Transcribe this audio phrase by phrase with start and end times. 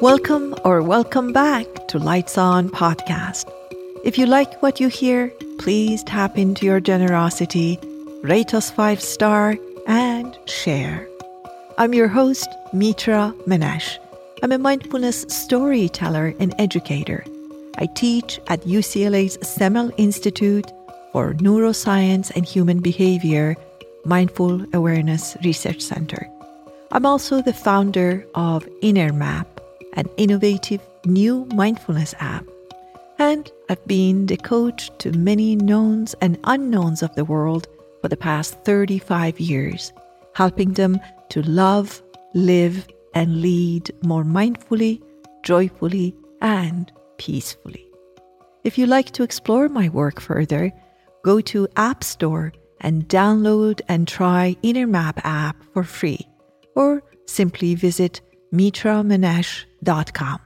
[0.00, 3.50] Welcome or welcome back to Lights On Podcast.
[4.04, 7.80] If you like what you hear, please tap into your generosity,
[8.22, 9.56] rate us five star,
[9.88, 11.08] and share.
[11.78, 13.98] I'm your host, Mitra Manesh.
[14.44, 17.24] I'm a mindfulness storyteller and educator.
[17.78, 20.70] I teach at UCLA's Semel Institute
[21.10, 23.56] for Neuroscience and Human Behavior
[24.04, 26.24] Mindful Awareness Research Center.
[26.92, 29.46] I'm also the founder of InnerMap,
[29.94, 32.44] an innovative new mindfulness app.
[33.18, 37.66] And I've been the coach to many knowns and unknowns of the world
[38.00, 39.92] for the past 35 years,
[40.34, 42.02] helping them to love,
[42.34, 45.02] live, and lead more mindfully,
[45.42, 47.84] joyfully, and peacefully.
[48.64, 50.72] If you'd like to explore my work further,
[51.22, 56.28] go to App Store and download and try InnerMap app for free,
[56.76, 58.20] or simply visit
[59.84, 60.40] mitramanesh.com.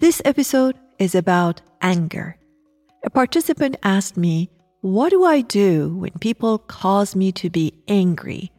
[0.00, 2.36] This episode is about anger.
[3.04, 8.52] A participant asked me, What do I do when people cause me to be angry,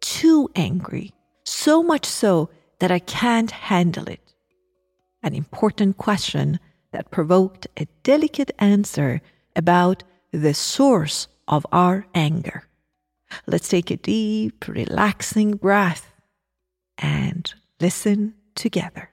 [0.00, 1.12] too angry,
[1.44, 4.34] so much so that I can't handle it?
[5.22, 6.58] An important question
[6.92, 9.20] that provoked a delicate answer
[9.54, 12.64] about the source of our anger.
[13.46, 16.12] Let's take a deep, relaxing breath
[16.96, 19.10] and listen together.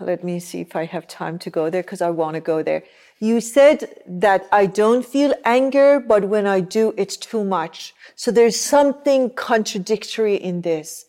[0.00, 2.62] Let me see if I have time to go there because I want to go
[2.62, 2.82] there.
[3.20, 7.94] You said that I don't feel anger, but when I do, it's too much.
[8.16, 11.06] So there's something contradictory in this.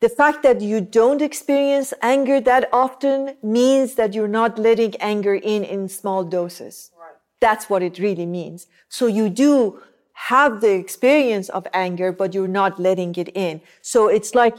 [0.00, 5.34] The fact that you don't experience anger that often means that you're not letting anger
[5.34, 6.90] in in small doses.
[6.98, 7.12] Right.
[7.40, 8.66] That's what it really means.
[8.88, 9.80] So you do
[10.14, 13.60] have the experience of anger, but you're not letting it in.
[13.82, 14.56] So it's like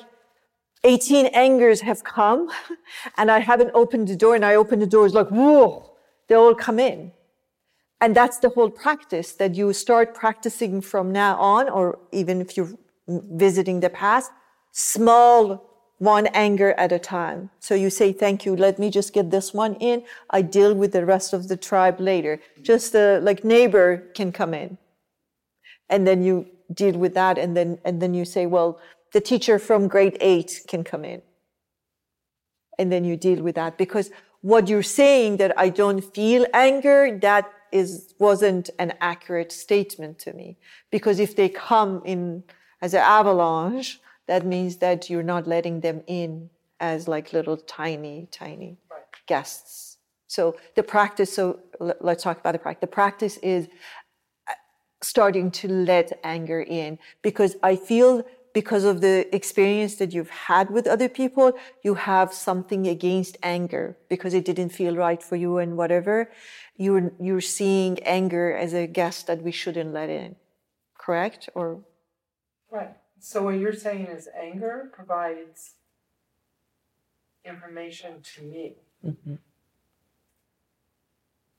[0.85, 2.49] 18 angers have come
[3.17, 5.91] and I haven't opened the door and I open the door, it's like, whoa,
[6.27, 7.11] they all come in.
[7.99, 12.55] And that's the whole practice that you start practicing from now on, or even if
[12.55, 12.73] you're
[13.07, 14.31] visiting the past,
[14.71, 17.49] small one anger at a time.
[17.59, 18.55] So you say, thank you.
[18.55, 20.03] Let me just get this one in.
[20.29, 22.41] I deal with the rest of the tribe later.
[22.61, 24.77] Just the like neighbor can come in
[25.89, 28.79] and then you deal with that and then and then you say well
[29.15, 31.21] the teacher from grade 8 can come in.
[32.77, 33.77] And then you deal with that.
[33.77, 34.11] Because
[34.41, 40.33] what you're saying that i don't feel anger that is wasn't an accurate statement to
[40.33, 40.57] me.
[40.91, 42.43] Because if they come in
[42.81, 46.49] as an avalanche that means that you're not letting them in
[46.79, 49.01] as like little tiny tiny right.
[49.27, 49.97] guests.
[50.27, 51.59] So the practice so
[52.07, 53.63] let's talk about the practice the practice is
[54.49, 54.53] uh,
[55.01, 56.99] starting to let anger in.
[57.23, 58.25] Because I feel
[58.55, 61.51] because of the experience that you've had with other people,
[61.83, 66.31] you have something against anger because it didn't feel right for you and whatever.
[66.77, 70.37] You're, you're seeing anger as a guest that we shouldn't let in.
[70.97, 71.49] Correct?
[71.53, 71.81] Or?
[72.71, 72.95] Right.
[73.19, 75.73] So what you're saying is anger provides
[77.43, 78.75] information to me.
[79.05, 79.35] Mm-hmm.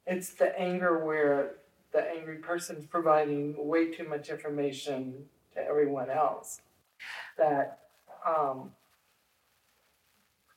[0.06, 1.56] It's the anger where
[1.92, 6.62] the angry person is providing way too much information to everyone else
[7.38, 7.78] that
[8.26, 8.70] um,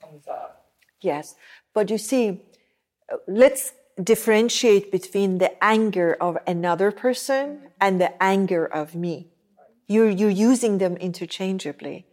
[0.02, 0.66] comes up.
[1.02, 1.36] Yes,
[1.74, 2.42] but you see,
[3.28, 9.28] let's differentiate between the anger of another person and the anger of me.
[9.88, 12.06] You're, you're using them interchangeably.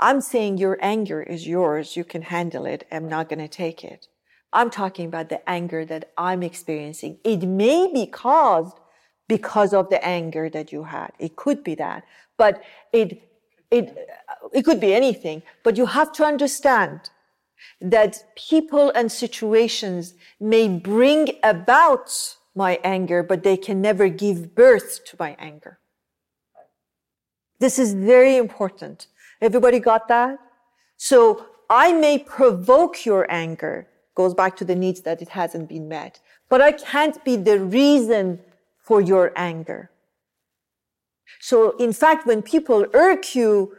[0.00, 1.96] I'm saying your anger is yours.
[1.96, 2.86] You can handle it.
[2.90, 4.08] I'm not going to take it.
[4.52, 7.18] I'm talking about the anger that I'm experiencing.
[7.24, 8.76] It may be caused
[9.28, 11.12] because of the anger that you had.
[11.18, 12.04] It could be that,
[12.36, 12.62] but
[12.92, 13.22] it,
[13.70, 13.96] it,
[14.52, 15.42] it could be anything.
[15.62, 17.10] But you have to understand
[17.80, 25.04] that people and situations may bring about my anger, but they can never give birth
[25.06, 25.78] to my anger.
[27.58, 29.06] This is very important.
[29.40, 30.38] Everybody got that?
[30.96, 35.88] So I may provoke your anger, goes back to the needs that it hasn't been
[35.88, 36.20] met.
[36.48, 38.40] But I can't be the reason
[38.78, 39.90] for your anger.
[41.40, 43.76] So in fact, when people irk you,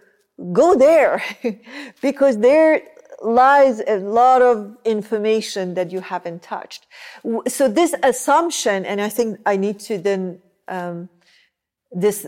[0.51, 1.23] go there
[2.01, 2.81] because there
[3.23, 6.85] lies a lot of information that you haven't touched.
[7.47, 11.09] So this assumption, and I think I need to then, um,
[11.91, 12.27] this,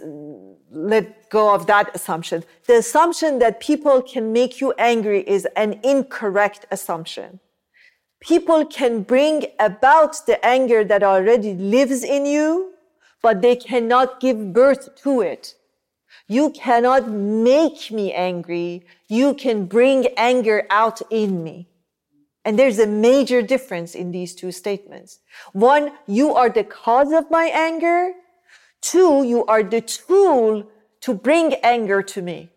[0.71, 2.43] let go of that assumption.
[2.67, 7.39] The assumption that people can make you angry is an incorrect assumption
[8.19, 12.73] people can bring about the anger that already lives in you,
[13.21, 15.55] but they cannot give birth to it.
[16.27, 18.85] You cannot make me angry.
[19.07, 21.67] You can bring anger out in me.
[22.43, 25.19] And there's a major difference in these two statements.
[25.51, 28.13] One, you are the cause of my anger.
[28.81, 30.65] Two, you are the tool
[31.01, 32.49] to bring anger to me.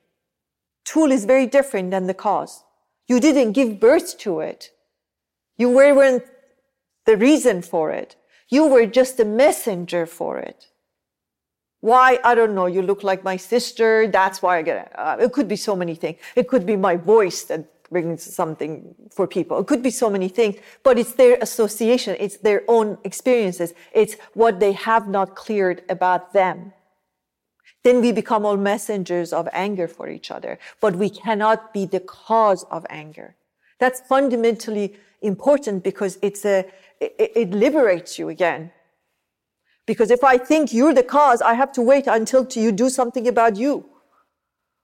[0.85, 2.65] Tool is very different than the cause.
[3.09, 4.71] You didn't give birth to it.
[5.57, 6.23] You weren't
[7.07, 8.17] the reason for it.
[8.51, 10.67] You were just a messenger for it.
[11.81, 12.19] Why?
[12.25, 12.67] I don't know.
[12.67, 14.07] You look like my sister.
[14.07, 14.93] That's why I get it.
[14.95, 16.19] Uh, it could be so many things.
[16.37, 19.59] It could be my voice that brings something for people.
[19.61, 22.17] It could be so many things, but it's their association.
[22.21, 23.73] It's their own experiences.
[23.93, 26.73] It's what they have not cleared about them.
[27.83, 32.01] Then we become all messengers of anger for each other, but we cannot be the
[32.01, 33.37] cause of anger.
[33.81, 36.67] That's fundamentally important because it's a,
[37.01, 38.71] it, it liberates you again
[39.91, 43.27] because if I think you're the cause, I have to wait until you do something
[43.27, 43.87] about you.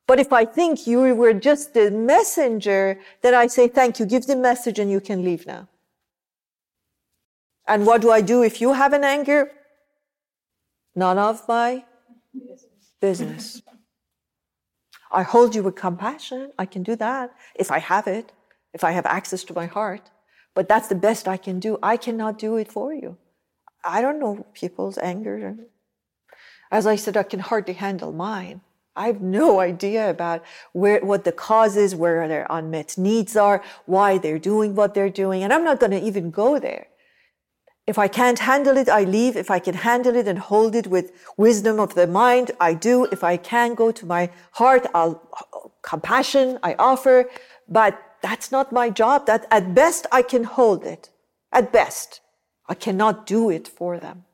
[0.08, 4.26] But if I think you were just the messenger, then I say, thank you, give
[4.26, 5.68] the message and you can leave now.
[7.68, 9.52] And what do I do if you have an anger?
[10.96, 11.84] None of my
[13.00, 13.62] business.
[15.12, 16.50] I hold you with compassion.
[16.58, 18.32] I can do that if I have it,
[18.76, 20.04] if I have access to my heart.
[20.56, 21.72] But that's the best I can do.
[21.92, 23.10] I cannot do it for you.
[23.96, 25.36] I don't know people's anger.
[26.70, 28.60] As I said, I can hardly handle mine.
[29.02, 30.40] I have no idea about
[30.80, 33.58] where, what the cause is, where their unmet needs are,
[33.94, 35.42] why they're doing what they're doing.
[35.42, 36.86] And I'm not going to even go there.
[37.92, 39.36] If I can't handle it, I leave.
[39.36, 43.04] If I can handle it and hold it with wisdom of the mind, I do.
[43.16, 44.24] If I can go to my
[44.60, 45.14] heart, I'll
[45.82, 47.18] compassion, I offer.
[47.68, 49.26] But that's not my job.
[49.26, 51.10] That at best I can hold it.
[51.52, 52.20] At best.
[52.68, 54.24] I cannot do it for them.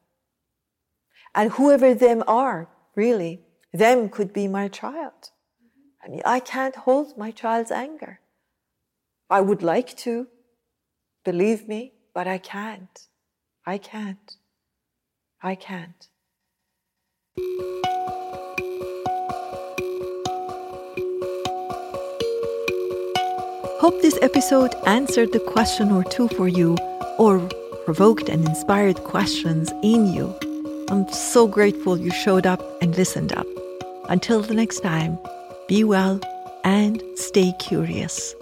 [1.34, 3.40] And whoever them are, really,
[3.72, 5.30] them could be my child.
[6.04, 8.20] I mean, I can't hold my child's anger.
[9.30, 10.26] I would like to,
[11.24, 13.08] believe me, but I can't.
[13.64, 14.36] I can't.
[15.42, 16.08] I can't.
[23.82, 26.76] Hope this episode answered the question or two for you
[27.18, 27.40] or
[27.84, 30.32] provoked and inspired questions in you.
[30.88, 33.46] I'm so grateful you showed up and listened up.
[34.08, 35.18] Until the next time,
[35.66, 36.20] be well
[36.62, 38.36] and stay curious.